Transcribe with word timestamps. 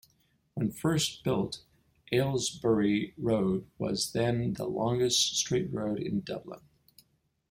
When 0.55 0.71
first 0.71 1.23
built, 1.23 1.61
Ailesbury 2.11 3.13
road 3.19 3.67
was 3.77 4.13
then 4.13 4.53
the 4.53 4.65
longest 4.65 5.35
straight 5.37 5.71
road 5.71 5.99
in 5.99 6.21
Dublin. 6.21 6.61